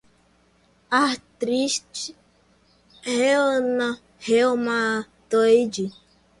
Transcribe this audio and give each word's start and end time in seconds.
Artrite 1.03 2.15
Reumatoide 4.25 5.85